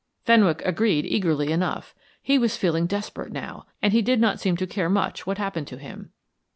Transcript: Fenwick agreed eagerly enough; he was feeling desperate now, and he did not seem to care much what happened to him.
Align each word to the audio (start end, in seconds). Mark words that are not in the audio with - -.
Fenwick 0.25 0.63
agreed 0.65 1.05
eagerly 1.05 1.51
enough; 1.51 1.93
he 2.23 2.39
was 2.39 2.57
feeling 2.57 2.87
desperate 2.87 3.31
now, 3.31 3.67
and 3.83 3.93
he 3.93 4.01
did 4.01 4.19
not 4.19 4.39
seem 4.39 4.57
to 4.57 4.65
care 4.65 4.89
much 4.89 5.27
what 5.27 5.37
happened 5.37 5.67
to 5.67 5.77
him. 5.77 6.11